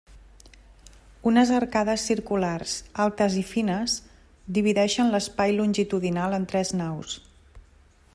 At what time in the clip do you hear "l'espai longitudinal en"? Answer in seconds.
5.17-6.49